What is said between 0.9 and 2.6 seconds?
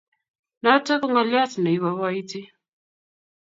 ko ngoliot ne iboiboiti